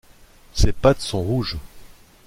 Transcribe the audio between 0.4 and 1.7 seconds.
Ses pattes sont rouges.